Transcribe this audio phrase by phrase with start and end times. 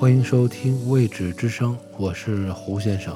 [0.00, 3.14] 欢迎收听《未知之声》，我是胡先生。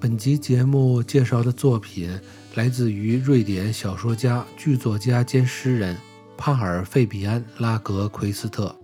[0.00, 2.18] 本集节目介绍的作品
[2.54, 5.94] 来自于瑞典小说家、剧作家兼诗人
[6.38, 8.74] 帕尔费比安·拉格奎斯特。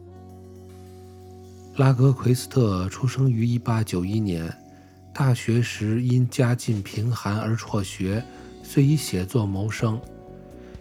[1.77, 4.64] 拉格奎斯特出生于1891年。
[5.15, 8.21] 大学时因家境贫寒而辍学，
[8.65, 9.99] 遂以写作谋生。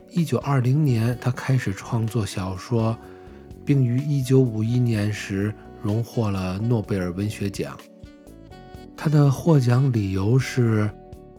[0.10, 2.98] 一九二零年，他开始创作小说，
[3.64, 7.78] 并于一九五一年时荣获了诺贝尔文学奖。
[8.98, 10.90] 他的获奖理由是，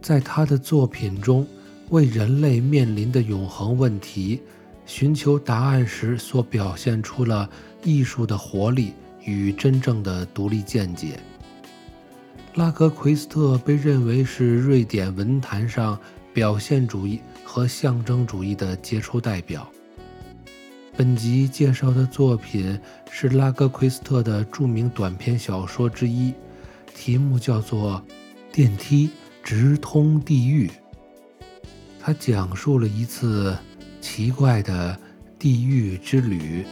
[0.01, 1.45] 在他的作品中
[1.91, 4.41] 为人类面临的永恒问题
[4.87, 7.51] 寻求答案时所表现出了
[7.83, 8.93] 艺术的活力
[9.25, 11.19] 与真正的独立见解。
[12.55, 15.99] 拉格奎斯特被认为是瑞典文坛上
[16.33, 19.69] 表现主义和象征主义的杰出代表。
[20.97, 22.79] 本集介绍的作品
[23.11, 26.33] 是拉格奎斯特的著名短篇小说之一，
[26.95, 28.01] 题目叫做
[28.55, 29.11] 《电梯
[29.43, 30.69] 直通地狱》。
[31.99, 33.57] 它讲述了一次
[34.01, 34.97] 奇怪的
[35.41, 36.65] 地狱之旅。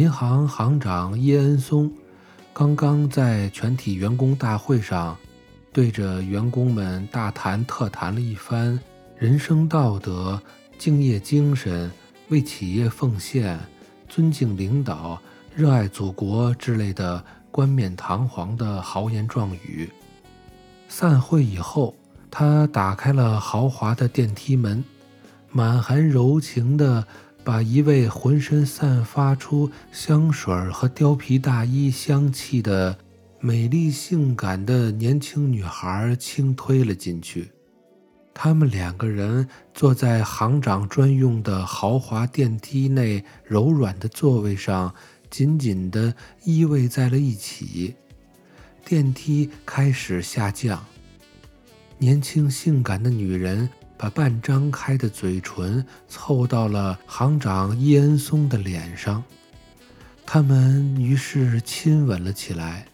[0.00, 1.92] 银行行长耶恩松
[2.54, 5.14] 刚刚在全体员工大会上，
[5.74, 8.80] 对着员工们大谈特谈了一番
[9.18, 10.40] 人生道德、
[10.78, 11.92] 敬业精神、
[12.30, 13.60] 为企业奉献、
[14.08, 15.20] 尊敬领导、
[15.54, 19.86] 热爱祖国之类的冠冕堂皇的豪言壮语。
[20.88, 21.94] 散会以后，
[22.30, 24.82] 他打开了豪华的电梯门，
[25.50, 27.06] 满含柔情的。
[27.42, 32.96] 把一位浑身散发出香水和貂皮大衣香气的
[33.40, 37.50] 美丽性感的年轻女孩轻推了进去。
[38.34, 44.94] 他们两个人坐在行长专用的豪华电梯内柔软的座位上，
[45.28, 46.14] 紧紧地
[46.44, 47.94] 依偎在了一起。
[48.84, 50.84] 电梯开始下降。
[51.98, 53.68] 年轻性感的女人。
[54.00, 59.22] 把半张开的嘴唇凑到了行长伊恩松的脸上，
[60.24, 62.86] 他们于是亲吻了起来。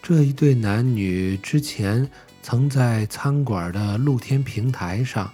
[0.00, 2.08] 这一对男女之前
[2.42, 5.30] 曾在餐馆的露天平台上，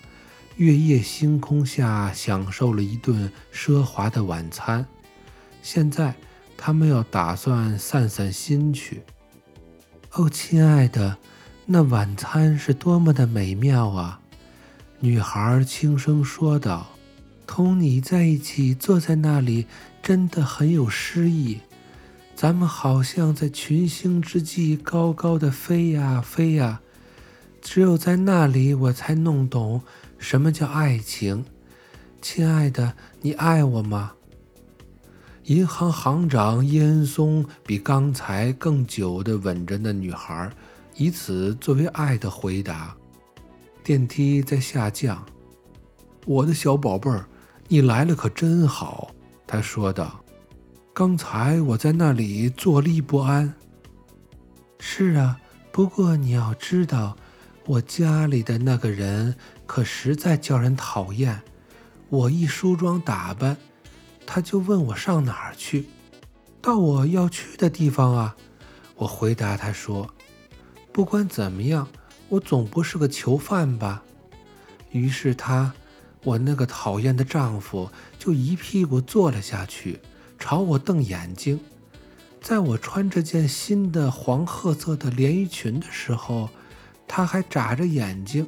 [0.57, 4.85] 月夜星空下享受了一顿奢华的晚餐。
[5.63, 6.13] 现在，
[6.57, 9.03] 他们要打算散散心去。
[10.15, 11.19] 哦，亲爱的，
[11.67, 14.21] 那晚餐是多么的美妙啊！
[15.01, 16.89] 女孩轻声说道
[17.47, 19.65] ：“同你在一起，坐在那里，
[20.03, 21.61] 真的很有诗意。
[22.35, 26.81] 咱们好像在群星之际高高的飞呀飞呀。
[27.63, 29.83] 只有在那里，我才弄懂
[30.19, 31.45] 什么叫爱情。
[32.21, 34.15] 亲爱的，你爱我吗？”
[35.47, 40.51] 银行行长伊恩松比刚才更久地吻着那女孩，
[40.97, 42.97] 以此作为爱的回答。
[43.89, 45.25] 电梯在下降，
[46.27, 47.27] 我的小宝贝儿，
[47.69, 49.15] 你来了可真好。”
[49.49, 50.23] 他说道
[50.93, 53.55] ，“刚才我在那里坐立不安。
[54.79, 55.41] ”“是啊，
[55.73, 57.17] 不过你要知道，
[57.65, 59.35] 我家里的那个人
[59.65, 61.41] 可实在叫人讨厌。
[62.11, 63.57] 我一梳妆打扮，
[64.27, 65.87] 他就问我上哪儿去，
[66.61, 68.37] 到我要去的地方啊。”
[68.97, 70.15] 我回答他说
[70.93, 71.89] ：“不管怎么样。”
[72.29, 74.03] 我总不是个囚犯吧？
[74.91, 75.73] 于是他，
[76.23, 80.01] 我那个讨厌的丈夫就一屁股坐了下去，
[80.39, 81.59] 朝我瞪眼睛。
[82.41, 86.49] 在我穿这件新的黄褐色的连衣裙的时候，
[87.07, 88.47] 他还眨着眼睛。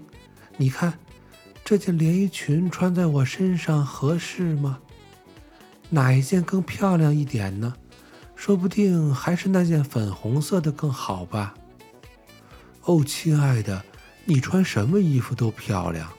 [0.56, 0.98] 你看，
[1.64, 4.78] 这件连衣裙穿在我身上合适吗？
[5.88, 7.74] 哪一件更漂亮一点呢？
[8.36, 11.54] 说不定还是那件粉红色的更好吧。
[12.90, 13.84] 哦，亲爱的，
[14.24, 16.10] 你穿什么衣服都漂亮。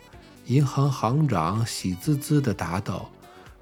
[0.45, 3.11] 银行行长喜滋滋地答道：“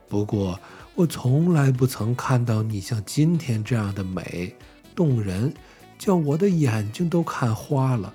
[0.07, 0.59] 不过，
[0.93, 4.55] 我从来不曾看到你像今天这样的美
[4.93, 5.51] 动人，
[5.97, 8.13] 叫我的眼睛都看花了。”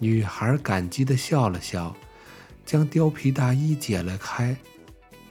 [0.00, 1.94] 女孩感激地笑了笑，
[2.64, 4.56] 将貂皮大衣解了开，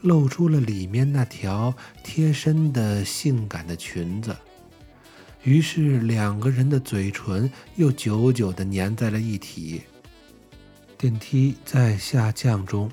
[0.01, 1.73] 露出了里面那条
[2.03, 4.35] 贴身的性感的裙子。
[5.43, 9.81] 于是两个人的嘴唇又久久地粘在了一起。
[10.97, 12.89] 电梯在下降中。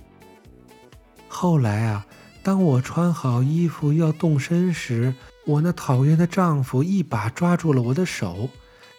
[1.28, 2.04] 后来啊，
[2.42, 5.14] 当我穿好衣服要动身时，
[5.46, 8.48] 我那讨厌的丈夫一把抓住了我的手，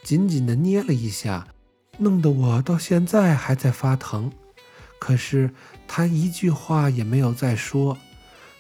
[0.02, 1.46] 紧紧地捏了一下，
[1.98, 4.32] 弄得我到现在还在发疼。
[4.98, 5.52] 可是
[5.88, 7.98] 他一句话也没有再说。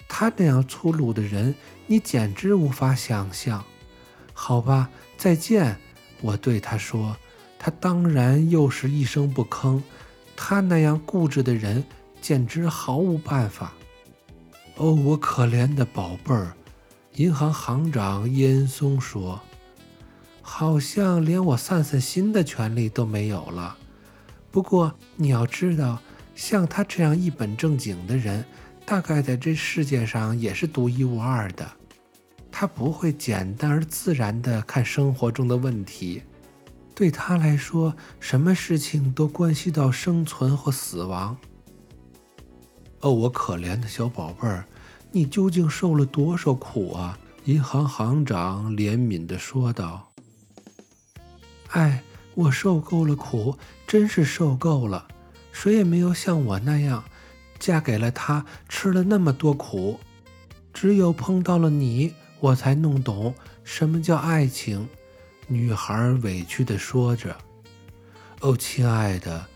[0.09, 1.55] 他那样粗鲁的人，
[1.87, 3.63] 你简直无法想象。
[4.43, 4.89] 好吧，
[5.19, 5.77] 再见。
[6.19, 7.15] 我对他说。
[7.59, 9.79] 他当然又是一声不吭。
[10.35, 11.83] 他那样固执的人，
[12.19, 13.71] 简直毫无办法。
[14.77, 16.53] 哦，我可怜的宝贝儿，
[17.17, 19.39] 银行行长伊恩松说，
[20.41, 23.77] 好像连我散散心的权利都没有了。
[24.49, 25.99] 不过你要知道，
[26.33, 28.43] 像他这样一本正经的人，
[28.87, 31.71] 大概在这世界上也是独一无二的。
[32.61, 36.21] 他不会简单而自然地看生活中的问题。
[36.93, 41.35] 对他来说，什么事情都关系到生存或死亡。
[42.99, 44.63] 哦，我可怜的小宝贝儿，
[45.11, 47.17] 你究竟受了多少苦啊？
[47.45, 50.11] 银行行长怜悯地说道。
[51.69, 52.03] 哎，
[52.35, 55.07] 我受够了苦，真是受够了。
[55.51, 57.03] 谁也没有像我那样，
[57.57, 59.99] 嫁给了他，吃了那么多苦。
[60.71, 63.33] 只有碰到了你，我才弄懂
[63.63, 64.89] 什么叫爱情。
[65.47, 67.37] 女孩委屈地说着
[68.41, 69.47] ：“哦，亲爱的。”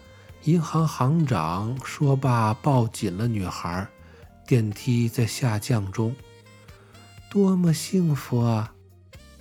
[0.46, 3.88] 银行行长说罢，抱紧了女孩。
[4.46, 6.16] 电梯在下降中，
[7.32, 8.72] 多么幸福啊！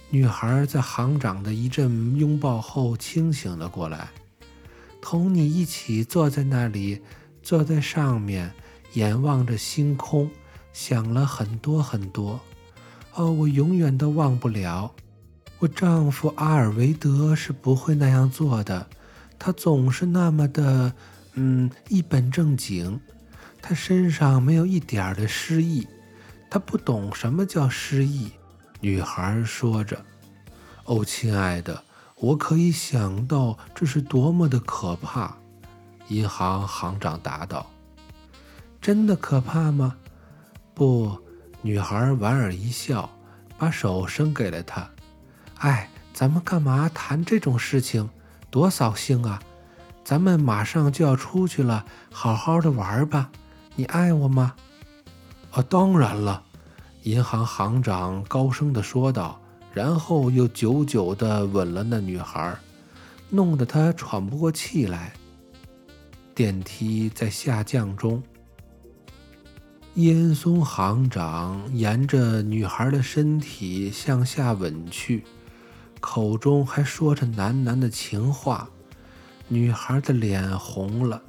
[0.08, 4.08] 女孩在行长的一阵拥抱后清醒了过来。
[5.02, 7.02] 同你一起坐在那里，
[7.42, 8.50] 坐在上面，
[8.94, 10.30] 眼望着星空，
[10.72, 12.40] 想了很多很多。
[13.16, 14.92] 哦，我永远都忘不了。
[15.60, 18.88] 我丈夫阿尔维德是不会那样做的，
[19.38, 20.92] 他总是那么的，
[21.34, 23.00] 嗯，一本正经。
[23.62, 25.86] 他身上没有一点的诗意，
[26.50, 28.32] 他不懂什么叫诗意。
[28.80, 30.04] 女孩说着
[30.84, 31.82] ：“哦，亲爱的，
[32.16, 35.36] 我可以想到这是多么的可怕。”
[36.08, 37.70] 银行行长答道
[38.82, 39.96] ：“真的可怕吗？”
[40.74, 41.16] 不，
[41.64, 43.08] 女孩莞尔一笑，
[43.56, 44.86] 把手伸给了他。
[45.60, 48.06] 哎，咱们干嘛谈这种事情？
[48.50, 49.40] 多扫兴啊！
[50.04, 51.82] 咱们马上就要出去了，
[52.12, 53.30] 好好的玩吧。
[53.76, 54.54] 你爱我吗？
[55.52, 56.42] 啊，当然了，
[57.04, 59.40] 银行行长高声地说道，
[59.72, 62.54] 然后又久久地吻了那女孩，
[63.30, 65.14] 弄得她喘不过气来。
[66.34, 68.22] 电梯在下降中，
[69.94, 75.22] 烟松行长沿着女孩的身体向下吻去。
[76.00, 78.68] 口中还说着喃喃的情话，
[79.46, 81.22] 女孩的脸红了。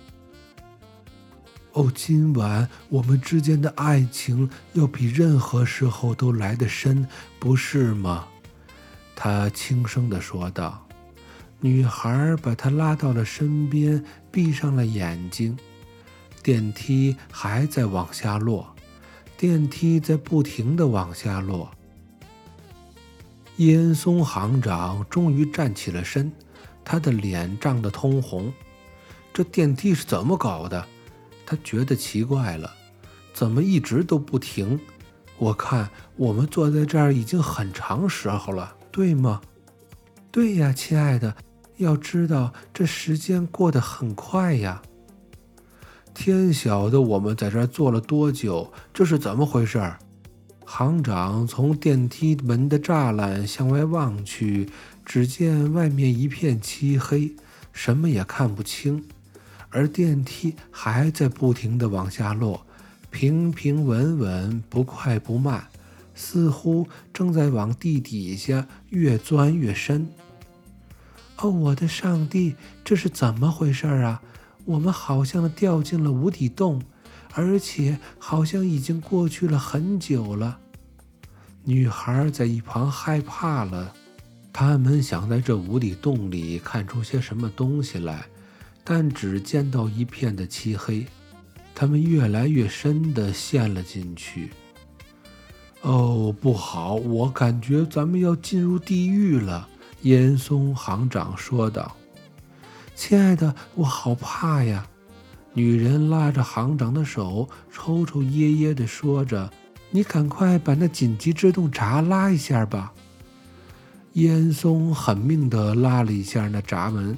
[1.73, 7.07] 哦，今晚我们之间的爱情要比任何时候都来得深，
[7.37, 8.27] 不是吗？
[9.15, 10.81] 他轻声地说道。
[11.59, 15.55] 女孩把他拉到了身边，闭上了眼睛。
[16.45, 18.75] 电梯还在往下落，
[19.35, 21.71] 电梯在不停地往下落。
[23.55, 26.31] 伊恩松行长终于站起了身，
[26.83, 28.53] 他的脸涨得通红。
[29.33, 30.85] 这电梯是怎么搞的？
[31.47, 32.71] 他觉得奇怪了，
[33.33, 34.79] 怎么一直都不停？
[35.39, 39.41] 我看我们坐在这儿已经很长时候了，对吗？
[40.29, 41.35] 对呀，亲爱的，
[41.77, 44.79] 要知道这时间过得很快呀。
[46.15, 48.71] 天晓得我们在这儿坐了多久？
[48.93, 49.93] 这是怎么回事？
[50.63, 54.69] 行长从电梯门的栅栏向外望去，
[55.05, 57.35] 只见外面一片漆黑，
[57.73, 59.03] 什么也看不清。
[59.69, 62.65] 而电梯还在不停地往下落，
[63.11, 65.67] 平平稳稳，不快不慢，
[66.15, 70.07] 似乎正在往地底下越钻越深。
[71.39, 72.55] 哦，我的上帝，
[72.85, 74.21] 这是怎么回事啊？
[74.65, 76.81] 我们好像掉进了无底洞。
[77.37, 80.57] 而且好像已经过去了很久了。
[81.65, 83.93] 女孩在一旁害怕了。
[84.53, 88.25] 他们想在这无底洞里看出些什么东西来，
[88.85, 91.05] 但只见到一片的漆黑。
[91.75, 94.51] 他们越来越深地陷了进去。
[95.81, 96.93] 哦，不好！
[96.93, 99.67] 我感觉咱们要进入地狱了。”
[100.03, 101.97] 严嵩行长说道。
[102.95, 104.87] “亲爱的，我好怕呀。”
[105.53, 109.51] 女人拉着行长的手，抽抽噎噎地说着
[109.91, 112.93] ：“你赶快把那紧急制动闸拉一下吧。”
[114.13, 117.17] 烟松狠命地拉了一下那闸门，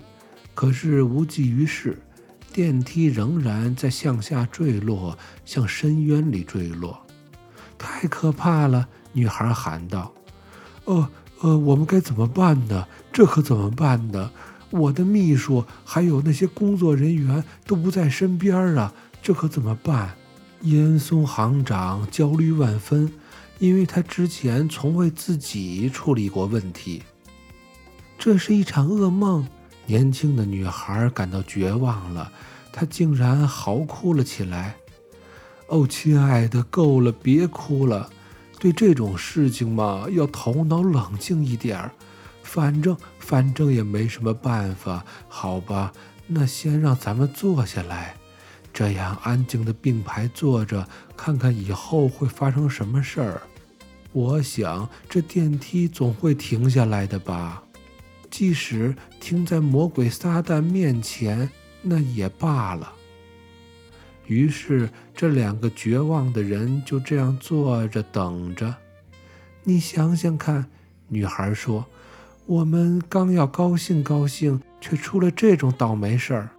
[0.54, 2.00] 可是无济于事，
[2.52, 7.00] 电梯仍然在向下坠落，向深渊里坠落。
[7.78, 8.88] 太可怕了！
[9.14, 10.12] 女孩喊道
[10.86, 11.10] ：“呃
[11.42, 12.88] 呃，我们该怎么办呢？
[13.14, 14.32] 这可怎么办呢？
[14.70, 20.16] 我的秘书还有那些工作人员都不在身边啊，这可怎么办？
[20.62, 23.12] 严嵩行长焦虑万分，
[23.60, 27.04] 因为他之前从未自己处理过问题。
[28.18, 29.48] 这是一场噩梦。
[29.86, 32.30] 年轻的女孩感到绝望了，
[32.74, 34.76] 她竟然嚎哭了起来。
[35.68, 38.10] 哦，亲爱的，够了，别哭了。
[38.60, 41.92] 对这种事情嘛，要头脑冷静一点儿。
[42.44, 42.98] 反正
[43.28, 45.92] 反正也没什么办法，好吧？
[46.28, 48.16] 那先让咱们坐下来，
[48.74, 53.42] 这样安静的并排坐着，看看以后会发生什么事儿。
[54.14, 57.62] 我想这电梯总会停下来的吧，
[58.32, 61.50] 即使停在魔鬼撒旦面前，
[61.82, 62.94] 那也罢了。
[64.26, 68.74] 于是这两个绝望的人就这样坐着等着。
[69.64, 70.66] 你想想看，
[71.10, 71.86] 女孩说。
[72.48, 76.50] 我们刚要高兴高兴，却出了这种倒霉事儿。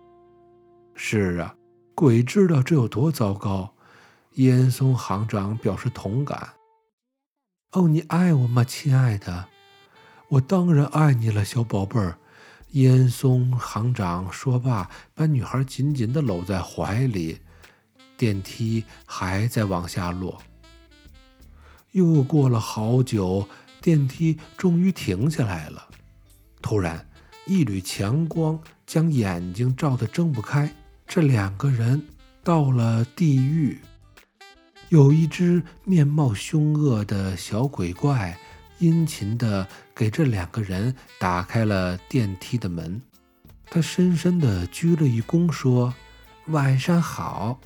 [0.95, 1.55] 是啊，
[1.95, 3.73] 鬼知道这有多糟糕。
[4.35, 6.51] 烟松行长表示同感。
[7.73, 9.47] 哦，你爱我吗，亲爱的？
[10.29, 12.19] 我当然爱你了，小宝贝儿。
[12.73, 17.39] 烟松行长说罢，把女孩紧紧地搂在怀里。
[18.19, 20.39] 电梯还在往下落。
[21.93, 23.49] 又过了好久。
[23.81, 25.89] 电梯终于停下来了。
[26.61, 27.09] 突然，
[27.47, 30.73] 一缕强光将眼睛照得睁不开。
[31.07, 32.07] 这两个人
[32.43, 33.79] 到了地狱。
[34.91, 38.39] 有一只面貌凶恶的小鬼怪，
[38.79, 43.01] 殷勤地给这两个人打开了电梯的门。
[43.71, 45.95] 他深深地鞠了一躬，说
[46.49, 47.61] ：“晚上好。”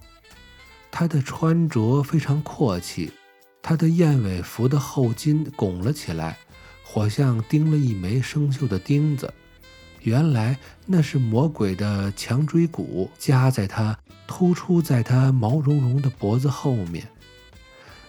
[0.91, 3.13] 他的穿着非常阔气。
[3.63, 6.37] 他的燕尾服的后襟拱了起来，
[6.83, 9.33] 好像钉了一枚生锈的钉子。
[10.01, 17.07] 原来那是魔鬼的强椎骨夹在他突出在他毛茸茸的脖子后面。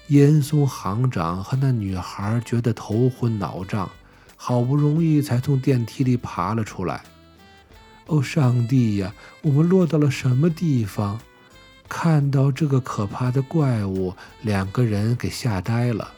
[0.08, 3.90] 严嵩行长和那女孩觉得头昏脑胀，
[4.36, 7.04] 好不容易才从电梯里爬了出来。
[8.08, 11.22] 哦，上帝呀，我们落到了什么地方？
[11.90, 16.12] 看到这个可怕的怪物，两个人给吓呆了。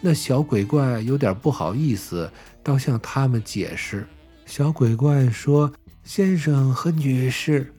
[0.00, 2.30] 那小鬼怪有点不好意思，
[2.62, 4.06] 倒向他们解释。
[4.44, 5.72] 小鬼怪说
[6.04, 7.72] ：“先生和女士，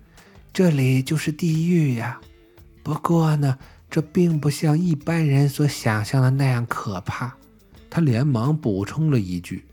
[0.51, 2.19] 这里就是地狱呀。
[2.81, 7.35] 不过呢，这并不像一般人所想象的那样可怕。”
[7.91, 9.65] 他连忙补充了一句：“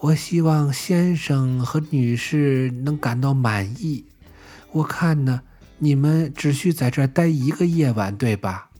[0.00, 4.04] 我希望先生和女士能感到满意。
[4.72, 5.42] 我看呢。”
[5.84, 8.70] 你们只需在这儿待一个夜晚，对吧？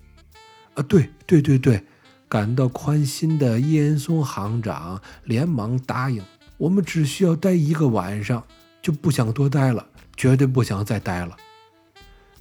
[0.72, 1.84] 啊，对对对对，
[2.30, 6.24] 感到宽心的燕松行长连忙答应。
[6.56, 8.42] 我们只需要待一个晚上，
[8.80, 11.36] 就不想多待了，绝对不想再待了。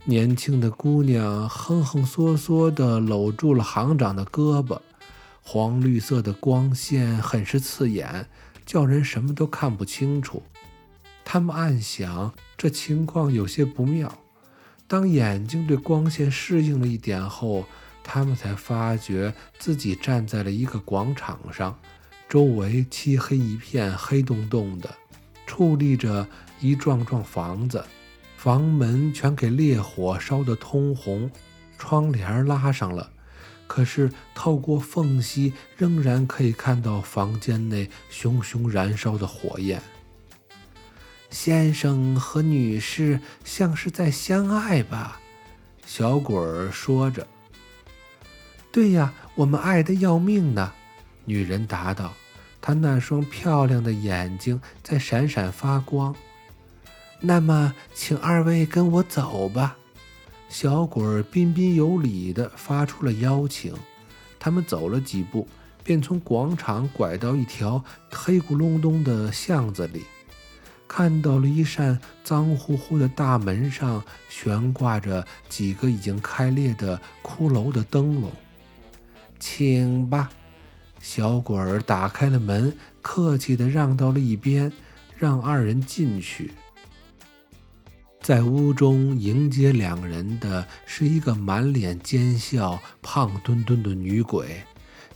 [0.06, 4.80] 年轻的姑娘哼哼嗦嗦地搂住了行长的胳膊，
[5.42, 8.28] 黄绿色的光线很是刺眼，
[8.66, 10.42] 叫人什么都看不清楚。
[11.26, 14.10] 他们暗想，这情况有些不妙。
[14.94, 17.66] 当眼睛对光线适应了一点后，
[18.04, 21.76] 他们才发觉自己站在了一个广场上，
[22.30, 24.96] 周围漆黑一片，黑洞洞的，
[25.48, 26.28] 矗立着
[26.60, 27.84] 一幢幢房子，
[28.38, 31.28] 房门全给烈火烧得通红，
[31.80, 33.10] 窗帘拉上了，
[33.66, 39.82] 可是透过缝隙仍然可以看到房间内熊熊燃烧的火焰。
[41.34, 45.20] 先生和女士像是在相爱吧？
[45.84, 47.28] 小鬼儿说着。
[48.72, 50.72] 对呀，我们爱得要命呢。
[51.26, 52.14] 女人答道，
[52.62, 56.16] 她那双漂亮的眼睛在闪闪发光。
[57.20, 59.76] 那么，请二位跟我走吧。
[60.50, 63.74] 小鬼儿彬彬有礼地发出了邀请。
[64.40, 65.48] 他们走了几步，
[65.84, 70.04] 便从广场拐到一条黑咕隆咚的巷子里。
[70.96, 78.32] 看到了一扇脏乎乎的大门上悬挂着几个已经开裂的骷髅的灯笼，
[79.40, 80.30] 请吧。
[81.02, 84.72] 小鬼儿打开了门，客气地让到了一边，
[85.18, 86.54] 让二人进去。
[88.22, 94.62] 在屋中迎接两人的是一个满脸奸笑、胖墩墩的女鬼，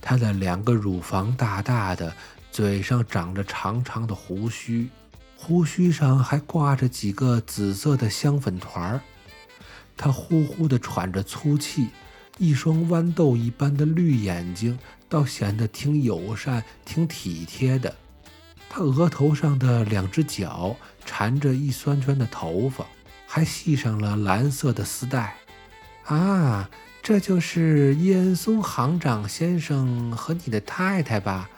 [0.00, 2.12] 她的两个乳房大大的，
[2.50, 4.88] 嘴上长着长长的胡须。
[5.40, 9.00] 胡须上还挂着几个紫色的香粉团儿，
[9.96, 11.90] 他呼呼地喘着粗气，
[12.38, 14.76] 一双豌豆一般的绿眼睛
[15.08, 17.94] 倒显得挺友善、挺体贴的。
[18.68, 20.76] 他额头上的两只脚
[21.06, 22.84] 缠着一圈圈的头发，
[23.26, 25.36] 还系上了蓝色的丝带。
[26.04, 26.68] 啊，
[27.00, 31.48] 这就是伊恩松行长先生和你的太太吧？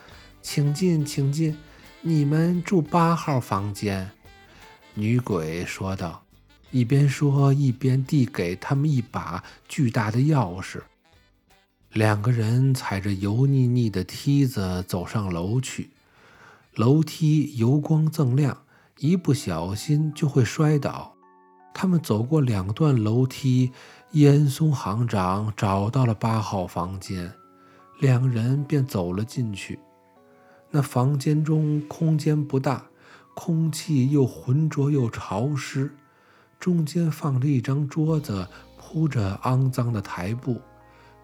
[0.43, 1.57] 请进，请进，
[2.03, 4.11] 你们住八号房间。”
[4.95, 6.25] 女鬼说道，
[6.71, 10.81] 一边说一边递给他们一把巨大的钥匙。
[11.93, 15.91] 两个人踩着油腻腻的梯子走上楼去，
[16.75, 18.63] 楼梯油光锃亮，
[18.99, 21.15] 一不小心就会摔倒。
[21.75, 23.73] 他们走过两段楼梯，
[24.13, 27.33] 烟松行长找到了八号房间，
[28.01, 29.79] 两人便走了进去。
[30.71, 32.87] 那房间中空间不大，
[33.35, 35.91] 空气又浑浊又潮湿，
[36.59, 38.47] 中间放着一张桌子，
[38.79, 40.61] 铺着肮脏的台布。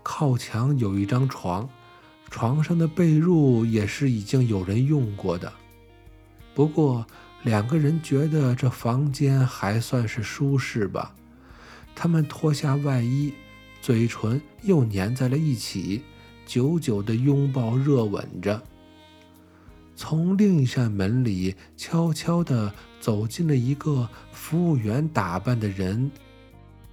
[0.02, 1.68] 靠墙有一张床，
[2.30, 5.52] 床上的被褥也是已经有人用过的。
[6.54, 7.06] 不过
[7.42, 11.14] 两个人觉得这房间还算是舒适吧。
[11.94, 13.32] 他们脱下外衣，
[13.80, 16.02] 嘴唇又粘在了一起，
[16.44, 18.62] 久久地拥抱热吻着。
[19.96, 26.10] 从另一扇门里悄悄地走进了一个服务员打扮的人，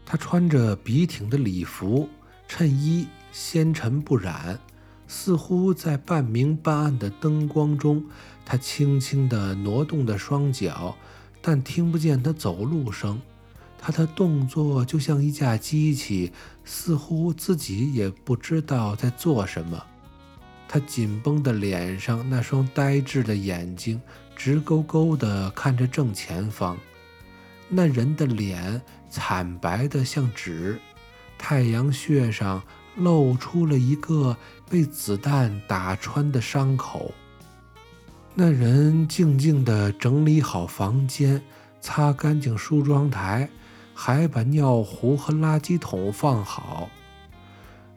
[0.05, 2.09] 他穿着笔挺的礼服。
[2.47, 4.59] 衬衣纤尘不染，
[5.07, 8.05] 似乎在半明半暗的灯光中，
[8.45, 10.95] 他轻轻地挪动着双脚，
[11.41, 13.19] 但听不见他走路声。
[13.77, 16.31] 他的动作就像一架机器，
[16.63, 19.83] 似乎自己也不知道在做什么。
[20.73, 24.01] 他紧绷的脸上那双呆滞的眼睛，
[24.35, 26.75] 直勾勾地看着正前方。
[27.69, 30.81] 那人的脸惨白得像纸。
[31.37, 32.59] 太阳穴上
[32.95, 34.35] 露出了一个
[34.67, 37.13] 被子弹打穿的伤口。
[38.33, 41.39] 那人静静地整理好房间，
[41.81, 43.47] 擦干净梳妆台，
[43.93, 46.89] 还把尿壶和垃圾桶放好。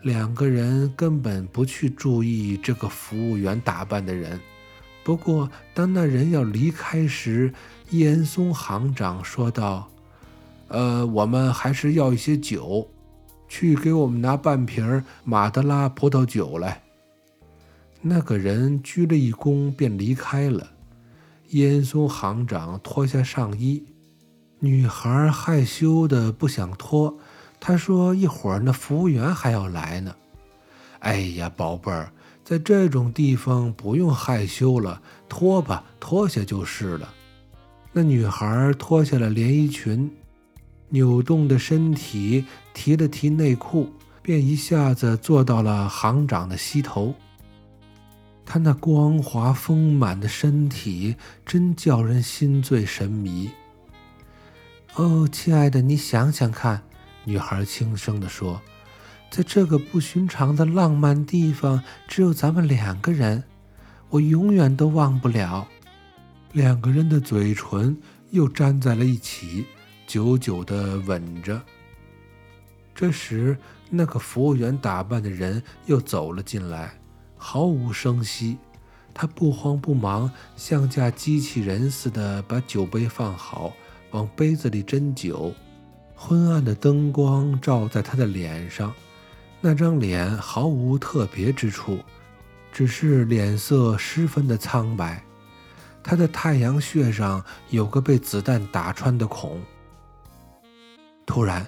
[0.07, 4.40] 两个人根本不去注意这个服务员打扮的人。
[5.03, 7.53] 不过，当那人要离开时，
[7.90, 9.90] 严嵩行长说道
[10.69, 12.88] ：“呃，我们还是要一些酒。”
[13.49, 16.83] 去给我们拿半瓶马德拉葡萄酒来。
[18.01, 20.69] 那个人鞠了一躬，便离开了。
[21.49, 23.85] 烟松行长脱下上衣，
[24.61, 27.19] 女孩害羞的不想脱。
[27.66, 30.14] 他说：“一会儿那服务员还要来呢。”
[31.00, 32.12] 哎呀，宝贝儿，
[32.44, 37.12] 在这种地方不用害羞了，脱吧，脱下就是了。
[37.90, 40.09] 那女孩脱下了连衣裙。
[40.90, 43.90] 扭动的身体提了提内裤，
[44.22, 47.12] 便一下子坐到了行长的膝头。
[48.44, 53.50] 他那光滑丰满的身体真叫人心醉神迷。
[54.94, 56.85] 哦，亲爱的，你想想看，
[57.26, 58.62] 女孩轻声地说
[59.30, 63.42] ：“在这个不寻常的浪漫地方，只有咱们两个人，
[64.10, 65.66] 我永远都忘不了。”
[66.54, 69.66] 两个人的嘴唇又粘在了一起。
[70.06, 71.60] 久久地吻着。
[72.94, 73.58] 这时，
[73.90, 76.96] 那个服务员打扮的人又走了进来，
[77.36, 78.56] 毫无声息。
[79.12, 83.72] 他不慌不忙，像架机器人似的把酒杯放好，
[84.12, 85.52] 往杯子里斟酒。
[86.16, 88.92] 昏暗的灯光照在他的脸上，
[89.61, 92.00] 那张脸毫无特别之处，
[92.72, 95.22] 只是脸色十分的苍白。
[96.02, 99.61] 他的太阳穴上有个被子弹打穿的孔。
[101.26, 101.66] 突然，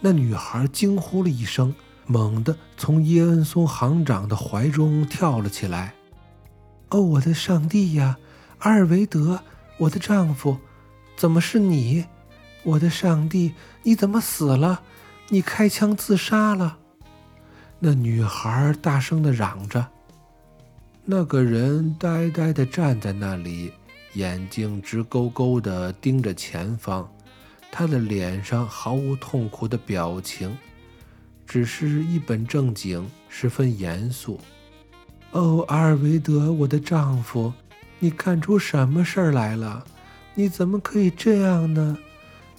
[0.00, 1.74] 那女孩惊呼了一声，
[2.06, 5.94] 猛地从耶恩松行长的怀中跳了起来。
[6.90, 8.18] “哦，我的上帝呀！
[8.58, 9.40] 阿尔维德，
[9.78, 10.56] 我的丈夫，
[11.16, 12.06] 怎么是你？
[12.66, 14.82] 我的上帝，你怎么死了？
[15.28, 16.78] 你开枪自杀了！”
[17.78, 19.86] 那女孩大声地嚷着。
[21.04, 23.72] 那个人呆呆地站在那里，
[24.14, 27.08] 眼睛直勾勾地盯着前方。
[27.70, 30.56] 他的脸上毫无痛苦的表情，
[31.46, 34.40] 只是一本正经，十分严肃。
[35.30, 37.52] 哦，阿尔维德，我的丈夫，
[38.00, 39.84] 你干出什么事儿来了？
[40.34, 41.96] 你怎么可以这样呢？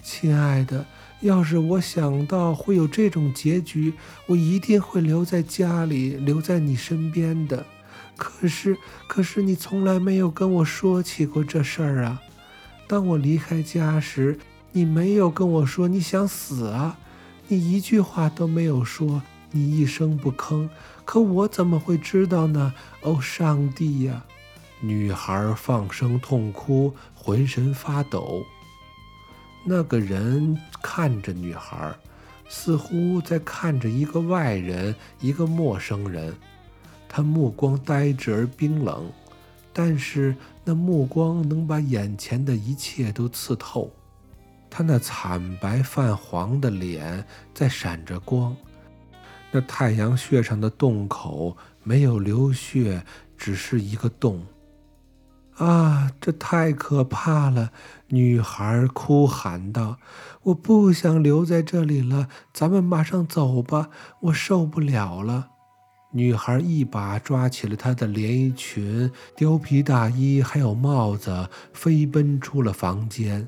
[0.10, 0.86] 亲爱的，
[1.20, 3.94] 要是我想到会有这种结局，
[4.26, 7.66] 我一定会留在家里，留在你身边的。
[8.16, 12.22] 可是，可是你从来没有跟我说起过这事儿啊！
[12.88, 14.40] 当我离开家时，
[14.72, 16.98] 你没有跟我说你想死啊！
[17.50, 20.70] 你一句话都没有说，你一声不吭。
[21.04, 22.74] 可我怎么会知道呢？
[23.02, 24.24] 哦，上帝呀！
[24.80, 28.46] 女孩放声痛哭，浑身发抖。
[29.70, 31.94] 那个人看着女孩，
[32.48, 36.34] 似乎在看着一个外人，一个陌生人。
[37.10, 39.12] 他目光呆滞而冰冷，
[39.74, 43.92] 但是那目光能把眼前的一切都刺透。
[44.70, 48.56] 他那惨白泛黄的脸在闪着光，
[49.52, 53.04] 那太阳穴上的洞口没有流血，
[53.38, 54.46] 只是一个洞。
[55.58, 57.72] 啊，这太可怕了！
[58.10, 59.98] 女孩哭喊道
[60.44, 63.90] ：“我不想留在这里了，咱们马上走吧，
[64.22, 65.48] 我受不了了。”
[66.14, 73.48] 女孩一把抓起了她的连衣裙、貂皮大衣，还有帽子，飞奔出了房间。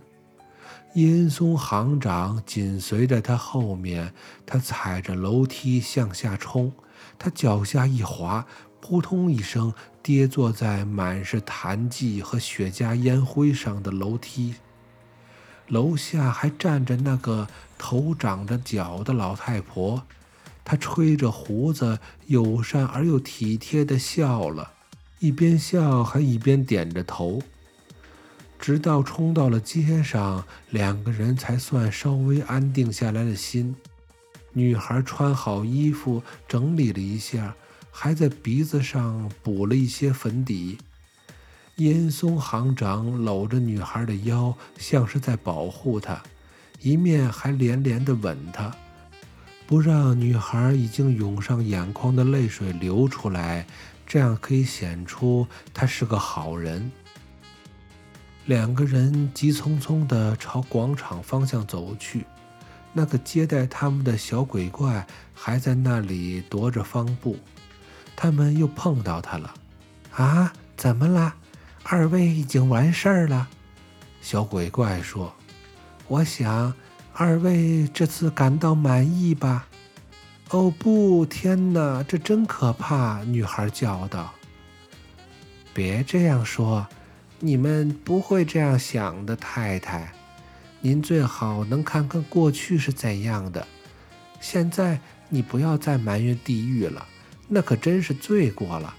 [0.95, 4.11] 严嵩行长紧随着他后面，
[4.47, 6.73] 他踩着楼梯向下冲，
[7.19, 8.45] 他脚下一滑，
[8.81, 14.55] 扑通一声跌坐在满是痰迹和雪茄烟灰上的楼梯。
[15.67, 20.03] 楼下还站着那个头长着角的老太婆，
[20.65, 24.71] 她吹着胡子，友善而又体贴地笑了，
[25.19, 27.41] 一边笑还一边点着头。
[28.57, 33.75] 直到冲到了街上，两个人才算稍微安定下来了心。
[34.51, 37.55] 女孩穿好衣服，整理了一下，
[38.01, 40.77] 还在鼻子上补了一些粉底。
[41.75, 46.23] 严嵩行长搂着女孩的腰，像是在保护她，
[46.79, 48.73] 一面还连连地吻她，
[49.67, 53.67] 不让女孩已经涌上眼眶的泪水流出来，
[54.07, 56.89] 这样可以显出他是个好人。
[58.45, 62.25] 两个人急匆匆地朝广场方向走去，
[62.93, 67.35] 那个接待他们的小鬼怪还在那里踱着方步。
[68.21, 69.53] 他们又碰到他了。
[70.11, 71.35] 啊，怎么了？
[71.83, 73.47] 二位已经完事儿了。
[74.19, 75.33] 小鬼怪说
[76.09, 76.73] ：“我想，
[77.13, 79.69] 二位这次感到满意吧？”
[80.51, 83.23] 哦不，天哪，这真可怕！
[83.23, 84.33] 女孩叫道
[85.73, 86.85] ：“别这样说。”
[87.41, 90.11] 你们不会这样想的，太太。
[90.81, 93.65] 您最好能看看过去是怎样的。
[94.41, 97.07] 现在你不要再埋怨地狱了，
[97.49, 98.95] 那可真是罪过了。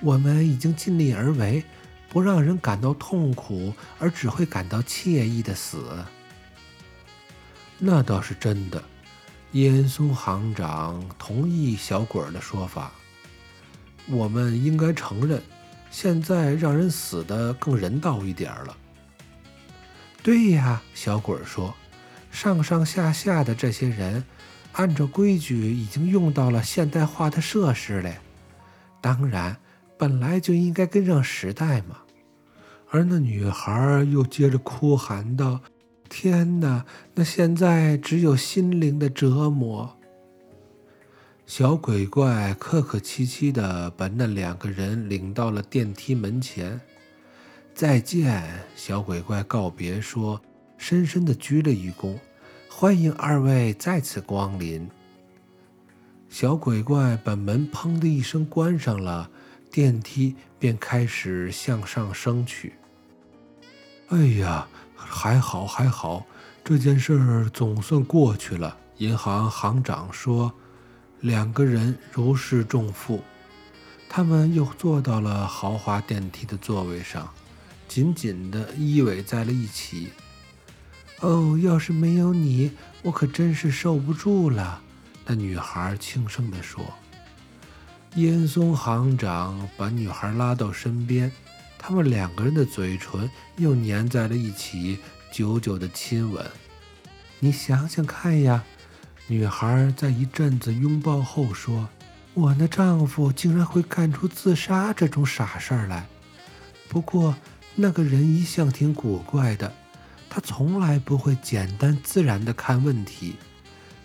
[0.00, 1.64] 我们已经尽力而为，
[2.08, 5.82] 不让人感到痛苦，而只会感到惬意的死。
[7.78, 8.80] 那倒是真的。
[9.52, 12.92] 严嵩行长同意小鬼儿的说法。
[14.06, 15.42] 我们应该承认。
[15.90, 18.76] 现在让人死的更人道一点了。
[20.24, 21.72] 对呀，小鬼儿说
[22.32, 24.24] ：“上上下下的这些人，
[24.74, 28.14] 按照规矩已经用到了现代化的设施了。
[29.00, 29.56] 当然，
[29.98, 31.98] 本来就应该跟上时代嘛。”
[32.90, 35.60] 而那女孩又接着哭喊道
[36.08, 36.84] ：“天哪，
[37.14, 39.96] 那现在只有心灵的折磨。”
[41.44, 46.80] 小鬼怪客客气气地把那两个人领到了电梯门前。
[47.74, 50.40] 再见，小鬼怪告别说，
[50.78, 52.16] 深深地鞠了一躬，
[52.76, 54.90] 欢迎二位再次光临。
[56.28, 59.30] 小鬼怪把门砰的一声关上了，
[59.70, 62.74] 电梯便开始向上升去。
[64.08, 66.26] 哎呀，还好还好，
[66.64, 68.76] 这件事儿总算过去了。
[68.98, 70.52] 银行行长说。
[71.20, 73.22] 两个人如释重负，
[74.10, 77.32] 他们又坐到了豪华电梯的座位上，
[77.88, 80.10] 紧紧地依偎在了一起。
[81.20, 82.70] 哦，要是没有你，
[83.02, 84.80] 我可真是受不住了。
[85.26, 86.84] 那女孩轻声地说。
[88.14, 91.32] 严嵩行长把女孩拉到身边，
[91.78, 94.98] 他们两个人的嘴唇又粘在了一起，
[95.32, 96.44] 久久的亲吻。
[97.40, 98.62] 你想想看呀。
[99.26, 101.88] 女孩在一阵子拥抱后说
[102.34, 106.06] ：“我那丈夫竟然会干出自杀这种傻事儿来。
[106.90, 107.34] 不过
[107.74, 109.72] 那个人一向挺古怪的，
[110.34, 113.36] 他从来不会简单自然地看问题。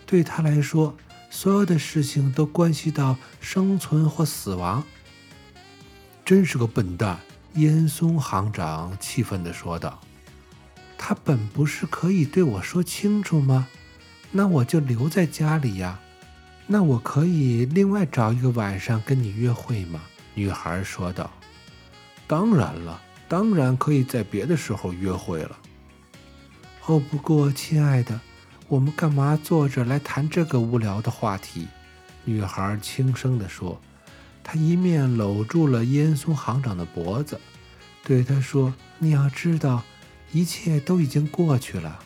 [0.06, 0.96] 对他来说，
[1.32, 4.84] 所有的事情都关系到生存或死亡。
[6.24, 7.20] 真是个笨蛋！”
[7.56, 10.00] 严嵩行长气愤地说道。
[11.00, 13.68] “他本不是可以对我说清楚吗？”
[14.30, 16.00] 那我就留在家里呀，
[16.68, 20.04] 那我可以另外找一个晚上跟你约会吗？
[20.36, 21.32] 女孩说道。
[22.28, 25.58] 当然了，当然可以在别的时候约会了。
[26.90, 28.20] 哦，不过亲爱的，
[28.68, 31.68] 我们干嘛坐着来谈这个无聊的话题？
[32.26, 33.80] 女孩轻声地说。
[34.44, 37.40] 她一面搂住了烟松行长的脖子，
[38.04, 39.84] 对他说：“你要知道，
[40.32, 42.00] 一切都已经过去了。”“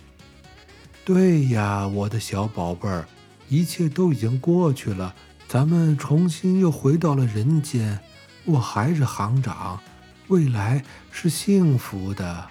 [1.05, 3.07] 对呀，我的小宝贝儿，
[3.47, 5.15] 一切都已经过去了，
[5.47, 7.97] 咱们重新又回到了人间。
[8.43, 9.79] 我还是行长，
[10.27, 12.49] 未来是幸福的。”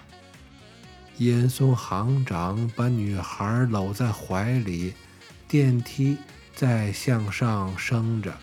[1.23, 4.93] 严嵩行长把女孩搂在怀里，
[5.47, 6.17] 电梯
[6.53, 8.33] 在向上升着。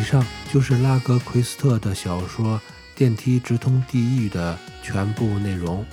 [0.00, 2.58] 以上就是拉格奎斯特的小说
[2.96, 5.84] 《电梯直通地狱》的全部内容。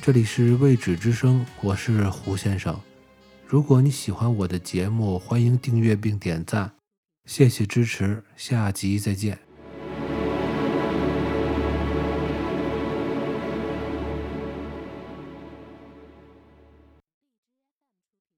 [0.00, 2.80] 这里是未止之声，我是胡先生。
[3.46, 6.72] 如果你喜欢我的节目，欢迎订阅并点赞，
[7.26, 9.45] 谢谢支持，下集再见。